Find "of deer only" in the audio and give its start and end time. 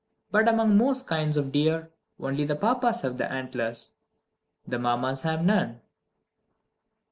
1.37-2.43